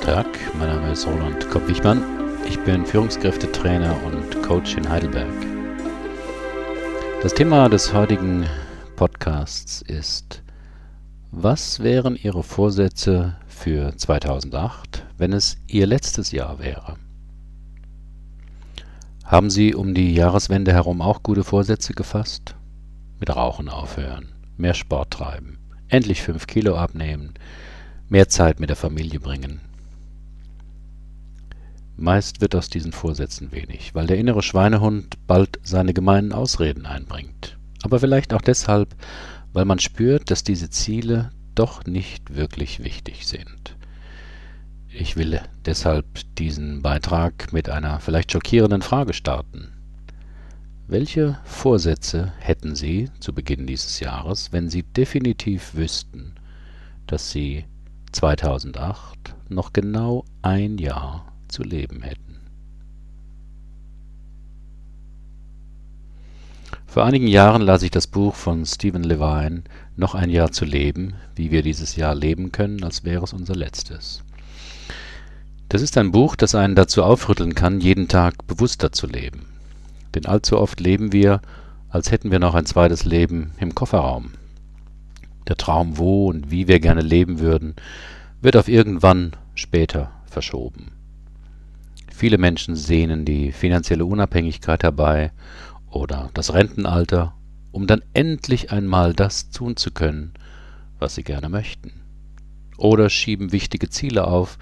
Tag, 0.00 0.26
mein 0.58 0.68
Name 0.68 0.92
ist 0.92 1.06
Roland 1.06 1.50
Kopp-Wichmann. 1.50 2.02
Ich 2.48 2.58
bin 2.60 2.86
Führungskräftetrainer 2.86 4.02
und 4.02 4.42
Coach 4.42 4.76
in 4.78 4.88
Heidelberg. 4.88 5.28
Das 7.22 7.34
Thema 7.34 7.68
des 7.68 7.92
heutigen 7.92 8.46
Podcasts 8.96 9.82
ist, 9.82 10.42
was 11.30 11.80
wären 11.80 12.16
Ihre 12.16 12.42
Vorsätze 12.42 13.36
für 13.46 13.94
2008, 13.94 15.04
wenn 15.18 15.34
es 15.34 15.58
Ihr 15.66 15.86
letztes 15.86 16.32
Jahr 16.32 16.58
wäre? 16.58 16.96
Haben 19.24 19.50
Sie 19.50 19.74
um 19.74 19.94
die 19.94 20.14
Jahreswende 20.14 20.72
herum 20.72 21.02
auch 21.02 21.22
gute 21.22 21.44
Vorsätze 21.44 21.92
gefasst? 21.92 22.54
Mit 23.18 23.36
Rauchen 23.36 23.68
aufhören, 23.68 24.32
mehr 24.56 24.74
Sport 24.74 25.10
treiben, 25.12 25.58
endlich 25.88 26.22
5 26.22 26.46
Kilo 26.46 26.76
abnehmen, 26.76 27.34
mehr 28.08 28.30
Zeit 28.30 28.60
mit 28.60 28.70
der 28.70 28.76
Familie 28.76 29.20
bringen. 29.20 29.60
Meist 32.00 32.40
wird 32.40 32.54
aus 32.54 32.70
diesen 32.70 32.92
Vorsätzen 32.92 33.52
wenig, 33.52 33.94
weil 33.94 34.06
der 34.06 34.18
innere 34.18 34.42
Schweinehund 34.42 35.18
bald 35.26 35.58
seine 35.62 35.92
gemeinen 35.92 36.32
Ausreden 36.32 36.86
einbringt. 36.86 37.58
Aber 37.82 38.00
vielleicht 38.00 38.32
auch 38.32 38.40
deshalb, 38.40 38.94
weil 39.52 39.64
man 39.64 39.78
spürt, 39.78 40.30
dass 40.30 40.42
diese 40.42 40.70
Ziele 40.70 41.30
doch 41.54 41.84
nicht 41.84 42.34
wirklich 42.34 42.82
wichtig 42.82 43.26
sind. 43.26 43.76
Ich 44.88 45.16
will 45.16 45.40
deshalb 45.66 46.06
diesen 46.36 46.82
Beitrag 46.82 47.52
mit 47.52 47.68
einer 47.68 48.00
vielleicht 48.00 48.32
schockierenden 48.32 48.82
Frage 48.82 49.12
starten. 49.12 49.68
Welche 50.88 51.38
Vorsätze 51.44 52.32
hätten 52.40 52.74
Sie 52.74 53.08
zu 53.20 53.32
Beginn 53.32 53.66
dieses 53.66 54.00
Jahres, 54.00 54.52
wenn 54.52 54.68
Sie 54.68 54.82
definitiv 54.82 55.74
wüssten, 55.74 56.34
dass 57.06 57.30
Sie 57.30 57.66
2008 58.12 59.36
noch 59.48 59.72
genau 59.72 60.24
ein 60.42 60.78
Jahr 60.78 61.29
zu 61.50 61.62
leben 61.62 62.02
hätten. 62.02 62.36
Vor 66.86 67.04
einigen 67.04 67.28
Jahren 67.28 67.62
las 67.62 67.84
ich 67.84 67.92
das 67.92 68.08
Buch 68.08 68.34
von 68.34 68.66
Stephen 68.66 69.04
Levine 69.04 69.62
Noch 69.96 70.16
ein 70.16 70.28
Jahr 70.28 70.50
zu 70.50 70.64
leben, 70.64 71.14
wie 71.36 71.52
wir 71.52 71.62
dieses 71.62 71.94
Jahr 71.94 72.16
leben 72.16 72.50
können, 72.50 72.82
als 72.82 73.04
wäre 73.04 73.22
es 73.22 73.32
unser 73.32 73.54
letztes. 73.54 74.24
Das 75.68 75.82
ist 75.82 75.96
ein 75.98 76.10
Buch, 76.10 76.34
das 76.34 76.56
einen 76.56 76.74
dazu 76.74 77.04
aufrütteln 77.04 77.54
kann, 77.54 77.80
jeden 77.80 78.08
Tag 78.08 78.44
bewusster 78.48 78.90
zu 78.90 79.06
leben. 79.06 79.46
Denn 80.16 80.26
allzu 80.26 80.58
oft 80.58 80.80
leben 80.80 81.12
wir, 81.12 81.40
als 81.90 82.10
hätten 82.10 82.32
wir 82.32 82.40
noch 82.40 82.56
ein 82.56 82.66
zweites 82.66 83.04
Leben 83.04 83.52
im 83.60 83.72
Kofferraum. 83.72 84.32
Der 85.46 85.56
Traum, 85.56 85.96
wo 85.96 86.26
und 86.26 86.50
wie 86.50 86.66
wir 86.66 86.80
gerne 86.80 87.02
leben 87.02 87.38
würden, 87.38 87.76
wird 88.40 88.56
auf 88.56 88.66
irgendwann 88.66 89.36
später 89.54 90.10
verschoben. 90.26 90.90
Viele 92.20 92.36
Menschen 92.36 92.76
sehnen 92.76 93.24
die 93.24 93.50
finanzielle 93.50 94.04
Unabhängigkeit 94.04 94.82
herbei 94.82 95.32
oder 95.88 96.28
das 96.34 96.52
Rentenalter, 96.52 97.34
um 97.72 97.86
dann 97.86 98.02
endlich 98.12 98.70
einmal 98.70 99.14
das 99.14 99.48
tun 99.48 99.74
zu 99.74 99.90
können, 99.90 100.34
was 100.98 101.14
sie 101.14 101.22
gerne 101.22 101.48
möchten. 101.48 101.92
Oder 102.76 103.08
schieben 103.08 103.52
wichtige 103.52 103.88
Ziele 103.88 104.26
auf, 104.26 104.58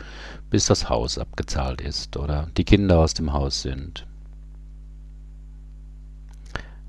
bis 0.50 0.66
das 0.66 0.88
Haus 0.88 1.18
abgezahlt 1.18 1.80
ist 1.80 2.16
oder 2.16 2.48
die 2.56 2.62
Kinder 2.62 3.00
aus 3.00 3.14
dem 3.14 3.32
Haus 3.32 3.62
sind. 3.62 4.06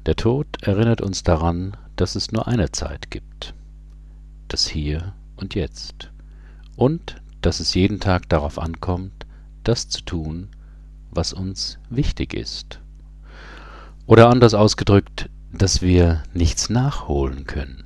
Der 0.05 0.17
Tod 0.17 0.45
erinnert 0.61 1.01
uns 1.01 1.23
daran, 1.23 1.77
dass 1.95 2.13
es 2.13 2.31
nur 2.31 2.47
eine 2.47 2.71
Zeit 2.71 3.09
gibt, 3.09 3.55
das 4.49 4.67
Hier 4.67 5.15
und 5.35 5.55
Jetzt, 5.55 6.11
und 6.75 7.15
dass 7.41 7.59
es 7.59 7.73
jeden 7.73 7.99
Tag 7.99 8.29
darauf 8.29 8.59
ankommt, 8.59 9.25
das 9.63 9.89
zu 9.89 10.03
tun, 10.03 10.49
was 11.11 11.33
uns 11.33 11.79
wichtig 11.89 12.33
ist. 12.33 12.79
Oder 14.05 14.29
anders 14.29 14.53
ausgedrückt, 14.53 15.29
dass 15.51 15.81
wir 15.81 16.23
nichts 16.33 16.69
nachholen 16.69 17.45
können. 17.45 17.83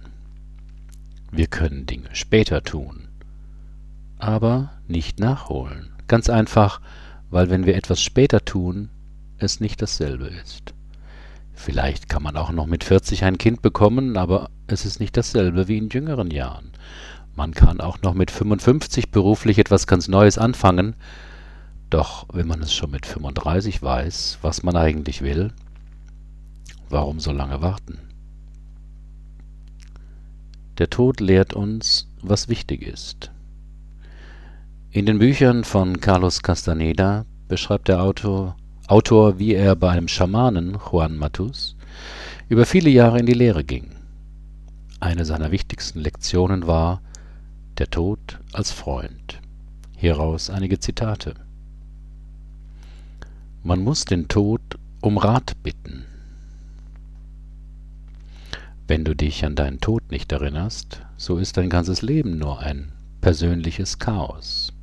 Wir 1.31 1.47
können 1.47 1.85
Dinge 1.85 2.09
später 2.13 2.63
tun, 2.63 3.07
aber 4.19 4.71
nicht 4.87 5.19
nachholen. 5.19 5.91
Ganz 6.07 6.29
einfach, 6.29 6.81
weil 7.29 7.49
wenn 7.49 7.65
wir 7.65 7.75
etwas 7.75 8.01
später 8.01 8.45
tun, 8.45 8.89
es 9.37 9.59
nicht 9.59 9.81
dasselbe 9.81 10.27
ist. 10.27 10.73
Vielleicht 11.53 12.09
kann 12.09 12.23
man 12.23 12.37
auch 12.37 12.51
noch 12.51 12.65
mit 12.65 12.83
40 12.83 13.23
ein 13.23 13.37
Kind 13.37 13.61
bekommen, 13.61 14.17
aber 14.17 14.49
es 14.67 14.85
ist 14.85 14.99
nicht 14.99 15.15
dasselbe 15.17 15.67
wie 15.67 15.77
in 15.77 15.89
jüngeren 15.89 16.31
Jahren. 16.31 16.71
Man 17.35 17.53
kann 17.53 17.81
auch 17.81 18.01
noch 18.01 18.13
mit 18.13 18.31
55 18.31 19.09
beruflich 19.11 19.57
etwas 19.57 19.87
ganz 19.87 20.07
Neues 20.07 20.37
anfangen, 20.37 20.95
doch 21.93 22.25
wenn 22.33 22.47
man 22.47 22.61
es 22.61 22.73
schon 22.73 22.89
mit 22.89 23.05
35 23.05 23.83
weiß, 23.83 24.39
was 24.41 24.63
man 24.63 24.75
eigentlich 24.75 25.21
will, 25.21 25.53
warum 26.89 27.19
so 27.19 27.31
lange 27.31 27.61
warten? 27.61 27.99
Der 30.79 30.89
Tod 30.89 31.19
lehrt 31.19 31.53
uns, 31.53 32.07
was 32.21 32.49
wichtig 32.49 32.81
ist. 32.81 33.29
In 34.89 35.05
den 35.05 35.19
Büchern 35.19 35.63
von 35.63 35.99
Carlos 35.99 36.41
Castaneda 36.41 37.25
beschreibt 37.47 37.87
der 37.87 38.01
Autor 38.01 38.55
Autor, 38.87 39.39
wie 39.39 39.53
er 39.53 39.75
bei 39.75 39.91
einem 39.91 40.07
Schamanen, 40.07 40.77
Juan 40.91 41.15
Matus, 41.15 41.75
über 42.49 42.65
viele 42.65 42.89
Jahre 42.89 43.19
in 43.19 43.25
die 43.25 43.33
Lehre 43.33 43.63
ging. 43.63 43.91
Eine 44.99 45.25
seiner 45.25 45.51
wichtigsten 45.51 45.99
Lektionen 45.99 46.67
war 46.67 47.01
der 47.77 47.89
Tod 47.89 48.39
als 48.51 48.71
Freund. 48.71 49.39
Hieraus 49.95 50.49
einige 50.49 50.79
Zitate. 50.79 51.35
Man 53.65 53.81
muss 53.81 54.03
den 54.03 54.27
Tod 54.27 54.59
um 54.99 55.17
Rat 55.17 55.53
bitten. 55.63 56.03
Wenn 58.89 59.05
du 59.05 59.15
dich 59.15 59.45
an 59.45 59.55
deinen 59.55 59.79
Tod 59.79 60.11
nicht 60.11 60.33
erinnerst, 60.33 61.01
so 61.15 61.37
ist 61.37 61.55
dein 61.55 61.69
ganzes 61.69 62.01
Leben 62.01 62.37
nur 62.37 62.59
ein 62.59 62.91
persönliches 63.21 63.99
Chaos. 63.99 64.73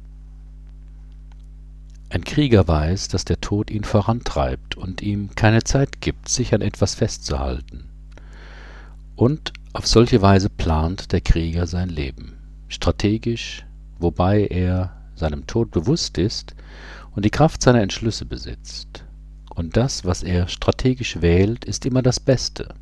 Ein 2.09 2.25
Krieger 2.25 2.67
weiß, 2.67 3.09
dass 3.09 3.27
der 3.27 3.43
Tod 3.43 3.71
ihn 3.71 3.85
vorantreibt 3.85 4.79
und 4.79 5.03
ihm 5.03 5.29
keine 5.35 5.62
Zeit 5.62 6.01
gibt, 6.01 6.31
sich 6.31 6.55
an 6.55 6.62
etwas 6.62 6.95
festzuhalten. 6.95 7.85
Und 9.15 9.53
auf 9.75 9.87
solche 9.87 10.23
Weise 10.23 10.49
plant 10.49 11.12
der 11.12 11.21
Krieger 11.21 11.67
sein 11.67 11.91
Leben, 11.91 12.39
strategisch, 12.69 13.67
wobei 13.99 14.47
er 14.47 14.97
seinem 15.17 15.47
Tod 15.47 15.71
bewusst 15.71 16.17
ist 16.17 16.55
und 17.15 17.25
die 17.25 17.31
Kraft 17.31 17.62
seiner 17.62 17.82
Entschlüsse 17.82 18.25
besitzt. 18.25 19.04
Und 19.54 19.76
das, 19.76 20.04
was 20.04 20.22
er 20.22 20.48
strategisch 20.48 21.21
wählt, 21.21 21.65
ist 21.65 21.84
immer 21.87 22.03
das 22.03 22.21
Beste. 22.21 22.75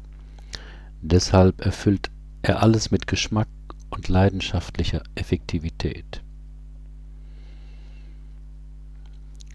Deshalb 1.01 1.65
erfüllt 1.65 2.11
er 2.43 2.63
alles 2.63 2.91
mit 2.91 3.07
Geschmack 3.07 3.49
und 3.91 4.09
leidenschaftlicher 4.09 5.03
Effektivität. 5.15 6.23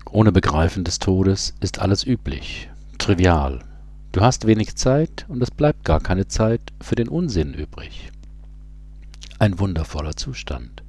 Ohne 0.10 0.32
Begreifen 0.32 0.84
des 0.84 1.00
Todes 1.00 1.54
ist 1.60 1.80
alles 1.80 2.06
üblich, 2.06 2.70
trivial. 2.98 3.64
Du 4.12 4.22
hast 4.22 4.46
wenig 4.46 4.76
Zeit 4.76 5.26
und 5.28 5.42
es 5.42 5.50
bleibt 5.50 5.86
gar 5.86 6.00
keine 6.00 6.28
Zeit 6.28 6.62
für 6.82 6.96
den 6.96 7.08
Unsinn 7.08 7.54
übrig. 7.54 8.12
Ein 9.40 9.58
wundervoller 9.60 10.16
Zustand. 10.16 10.84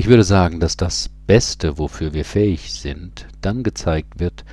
Ich 0.00 0.06
würde 0.06 0.24
sagen, 0.24 0.60
dass 0.60 0.78
das 0.78 1.10
Beste, 1.26 1.76
wofür 1.76 2.14
wir 2.14 2.24
fähig 2.24 2.72
sind, 2.72 3.26
dann 3.42 3.62
gezeigt 3.62 4.18
wird, 4.18 4.46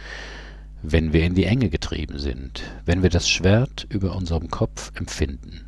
wenn 0.83 1.13
wir 1.13 1.23
in 1.23 1.35
die 1.35 1.45
Enge 1.45 1.69
getrieben 1.69 2.19
sind, 2.19 2.63
wenn 2.83 3.01
wir 3.01 3.09
das 3.09 3.29
Schwert 3.29 3.87
über 3.89 4.13
unserem 4.13 4.49
Kopf 4.49 4.91
empfinden. 4.95 5.61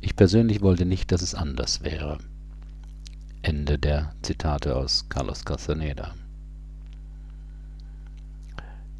Ich 0.00 0.16
persönlich 0.16 0.62
wollte 0.62 0.86
nicht, 0.86 1.12
dass 1.12 1.20
es 1.20 1.34
anders 1.34 1.84
wäre. 1.84 2.16
Ende 3.42 3.78
der 3.78 4.14
Zitate 4.22 4.74
aus 4.74 5.04
Carlos 5.10 5.44
Castaneda. 5.44 6.14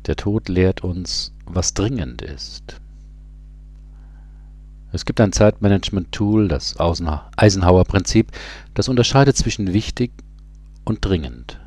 Der 0.04 0.16
Tod 0.16 0.50
lehrt 0.50 0.84
uns, 0.84 1.32
was 1.46 1.72
dringend 1.72 2.20
ist. 2.20 2.78
Es 4.92 5.04
gibt 5.04 5.20
ein 5.20 5.32
Zeitmanagement-Tool, 5.32 6.48
das 6.48 6.76
Eisenhower-Prinzip, 6.78 8.32
das 8.74 8.88
unterscheidet 8.88 9.36
zwischen 9.36 9.72
wichtig 9.72 10.10
und 10.84 11.04
dringend. 11.04 11.60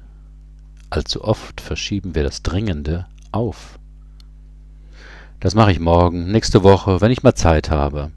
Allzu 0.89 1.23
oft 1.23 1.61
verschieben 1.61 2.15
wir 2.15 2.23
das 2.23 2.43
Dringende 2.43 3.07
auf. 3.31 3.79
Das 5.39 5.55
mache 5.55 5.71
ich 5.71 5.79
morgen, 5.79 6.31
nächste 6.31 6.63
Woche, 6.63 7.01
wenn 7.01 7.11
ich 7.11 7.23
mal 7.23 7.35
Zeit 7.35 7.69
habe. 7.69 8.11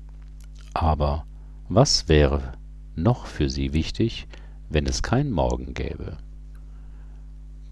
Aber 0.74 1.24
was 1.68 2.08
wäre 2.08 2.52
noch 2.94 3.26
für 3.26 3.48
Sie 3.48 3.72
wichtig, 3.72 4.26
wenn 4.68 4.86
es 4.86 5.02
kein 5.02 5.30
Morgen 5.30 5.74
gäbe? 5.74 6.16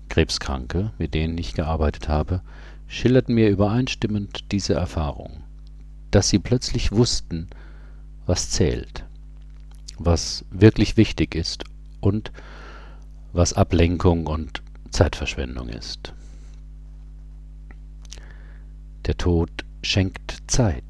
Krebskranke, 0.09 0.93
mit 0.99 1.15
denen 1.15 1.37
ich 1.39 1.55
gearbeitet 1.55 2.09
habe, 2.09 2.41
schilderten 2.87 3.35
mir 3.35 3.49
übereinstimmend 3.49 4.53
diese 4.53 4.75
Erfahrung, 4.75 5.43
dass 6.15 6.29
sie 6.29 6.39
plötzlich 6.39 6.93
wussten, 6.93 7.49
was 8.25 8.51
zählt, 8.51 9.05
was 9.99 10.45
wirklich 10.51 10.97
wichtig 10.97 11.35
ist 11.35 11.65
und 12.01 12.31
was 13.33 13.53
Ablenkung 13.53 14.29
und 14.29 14.63
Zeitverschwendung 14.91 15.69
ist. 15.69 16.15
Der 19.07 19.17
Tod 19.17 19.51
schenkt 19.83 20.45
Zeit. 20.47 20.85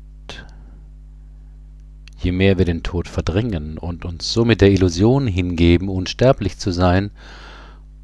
Je 2.18 2.32
mehr 2.32 2.58
wir 2.58 2.66
den 2.66 2.82
Tod 2.82 3.08
verdrängen 3.08 3.78
und 3.78 4.04
uns 4.04 4.30
somit 4.30 4.60
der 4.60 4.72
Illusion 4.72 5.26
hingeben, 5.26 5.88
unsterblich 5.88 6.58
zu 6.58 6.70
sein, 6.70 7.10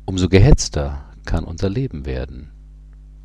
umso 0.07 0.31
gehetzter 0.31 1.05
kann 1.27 1.45
unser 1.45 1.69
Leben 1.69 2.07
werden, 2.07 2.51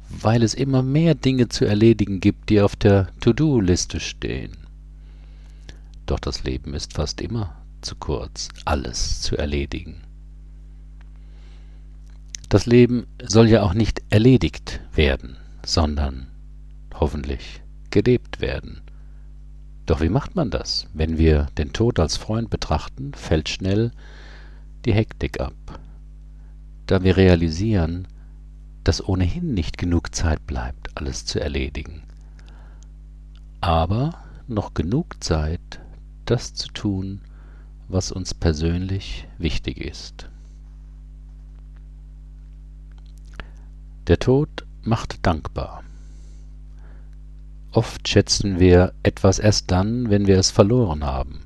weil 0.10 0.44
es 0.44 0.54
immer 0.54 0.82
mehr 0.82 1.16
Dinge 1.16 1.50
zu 1.50 1.66
erledigen 1.66 2.20
gibt, 2.20 2.50
die 2.50 2.62
auf 2.62 2.76
der 2.76 3.08
To-Do-Liste 3.22 4.00
stehen. 4.00 4.52
Doch 6.06 6.20
das 6.20 6.44
Leben 6.44 6.74
ist 6.74 6.94
fast 6.94 7.22
immer 7.22 7.56
zu 7.82 7.96
kurz, 7.96 8.50
alles 8.66 9.22
zu 9.22 9.38
erledigen. 9.38 10.02
Das 12.50 12.66
Leben 12.66 13.08
soll 13.24 13.50
ja 13.50 13.64
auch 13.64 13.74
nicht 13.74 14.02
erledigt 14.10 14.80
werden, 14.94 15.38
sondern 15.66 16.28
hoffentlich 16.94 17.62
gelebt 17.90 18.40
werden. 18.40 18.82
Doch 19.86 20.02
wie 20.02 20.10
macht 20.10 20.36
man 20.36 20.52
das? 20.52 20.88
Wenn 20.94 21.18
wir 21.18 21.48
den 21.58 21.74
Tod 21.74 22.00
als 22.00 22.18
Freund 22.18 22.50
betrachten, 22.50 23.14
fällt 23.14 23.50
schnell 23.50 23.92
die 24.86 24.94
Hektik 24.94 25.40
ab, 25.40 25.54
da 26.86 27.04
wir 27.04 27.18
realisieren, 27.18 28.08
dass 28.86 29.06
ohnehin 29.06 29.54
nicht 29.54 29.78
genug 29.78 30.16
Zeit 30.16 30.46
bleibt, 30.48 30.96
alles 30.96 31.26
zu 31.26 31.42
erledigen. 31.42 32.04
Aber 33.60 34.14
noch 34.48 34.76
genug 34.76 35.22
Zeit, 35.24 35.82
das 36.26 36.54
zu 36.54 36.70
tun, 36.70 37.22
was 37.88 38.12
uns 38.12 38.34
persönlich 38.34 39.28
wichtig 39.40 39.80
ist. 39.80 40.30
Der 44.08 44.20
Tod 44.20 44.66
macht 44.84 45.26
dankbar. 45.26 45.84
Oft 47.72 48.08
schätzen 48.08 48.60
wir 48.60 48.94
etwas 49.02 49.40
erst 49.40 49.72
dann, 49.72 50.12
wenn 50.12 50.28
wir 50.28 50.38
es 50.38 50.52
verloren 50.52 51.04
haben. 51.04 51.42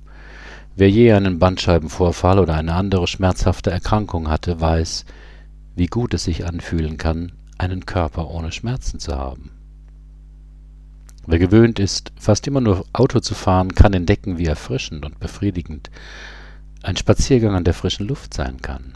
Wer 0.76 0.90
je 0.90 1.14
einen 1.14 1.40
Bandscheibenvorfall 1.40 2.38
oder 2.38 2.56
eine 2.56 2.74
andere 2.74 3.08
schmerzhafte 3.08 3.72
Erkrankung 3.72 4.30
hatte, 4.30 4.60
weiß, 4.60 5.06
wie 5.76 5.88
gut 5.88 6.14
es 6.14 6.24
sich 6.24 6.46
anfühlen 6.46 6.98
kann, 6.98 7.32
einen 7.58 7.86
Körper 7.86 8.30
ohne 8.30 8.52
Schmerzen 8.52 9.00
zu 9.00 9.16
haben. 9.16 9.52
Wer 11.28 11.40
gewöhnt 11.40 11.80
ist, 11.80 12.12
fast 12.18 12.48
immer 12.48 12.62
nur 12.62 12.86
Auto 12.92 13.20
zu 13.20 13.36
fahren, 13.36 13.76
kann 13.76 13.94
entdecken, 13.94 14.38
wie 14.38 14.46
erfrischend 14.46 15.06
und 15.06 15.20
befriedigend 15.20 15.92
ein 16.82 16.98
Spaziergang 16.98 17.54
an 17.54 17.64
der 17.64 17.74
frischen 17.74 18.08
Luft 18.08 18.34
sein 18.34 18.62
kann. 18.62 18.94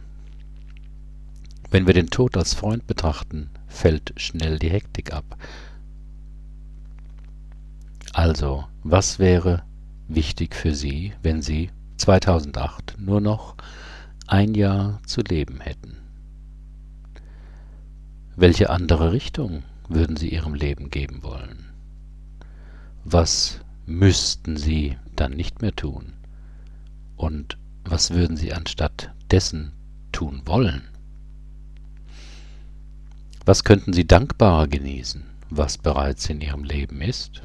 Wenn 1.69 1.85
wir 1.87 1.93
den 1.93 2.09
Tod 2.09 2.37
als 2.37 2.53
Freund 2.53 2.87
betrachten, 2.87 3.49
fällt 3.67 4.13
schnell 4.17 4.59
die 4.59 4.69
Hektik 4.69 5.13
ab. 5.13 5.37
Also, 8.13 8.65
was 8.83 9.19
wäre 9.19 9.63
wichtig 10.07 10.55
für 10.55 10.75
Sie, 10.75 11.13
wenn 11.23 11.41
Sie 11.41 11.71
2008 11.97 12.95
nur 12.99 13.21
noch 13.21 13.55
ein 14.27 14.53
Jahr 14.53 15.01
zu 15.05 15.21
leben 15.21 15.61
hätten? 15.61 15.97
Welche 18.35 18.71
andere 18.71 19.11
Richtung 19.11 19.63
würden 19.87 20.15
Sie 20.15 20.29
Ihrem 20.29 20.55
Leben 20.55 20.89
geben 20.89 21.21
wollen? 21.21 21.65
Was 23.05 23.59
müssten 23.85 24.57
Sie 24.57 24.97
dann 25.15 25.33
nicht 25.33 25.61
mehr 25.61 25.75
tun? 25.75 26.13
Und 27.15 27.59
was 27.85 28.09
würden 28.11 28.35
Sie 28.35 28.51
anstatt 28.51 29.13
dessen 29.29 29.71
tun 30.11 30.41
wollen? 30.45 30.81
Was 33.45 33.63
könnten 33.63 33.93
Sie 33.93 34.07
dankbarer 34.07 34.67
genießen, 34.67 35.23
was 35.51 35.77
bereits 35.77 36.27
in 36.27 36.41
Ihrem 36.41 36.63
Leben 36.63 37.01
ist? 37.01 37.43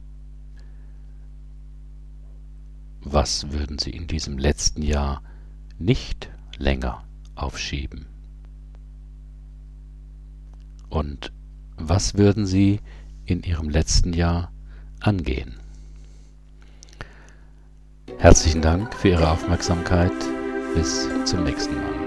Was 3.03 3.51
würden 3.51 3.79
Sie 3.79 3.91
in 3.91 4.07
diesem 4.07 4.39
letzten 4.39 4.83
Jahr 4.83 5.23
nicht 5.79 6.31
länger 6.57 7.05
aufschieben? 7.35 8.07
Und 10.89 11.33
was 11.77 12.17
würden 12.17 12.47
Sie 12.47 12.81
in 13.25 13.43
Ihrem 13.43 13.69
letzten 13.69 14.13
Jahr 14.13 14.53
angehen? 15.01 15.55
Herzlichen 18.19 18.63
Dank 18.63 18.95
für 18.95 19.09
Ihre 19.09 19.31
Aufmerksamkeit. 19.31 20.13
Bis 20.75 21.09
zum 21.25 21.45
nächsten 21.45 21.75
Mal. 21.77 21.98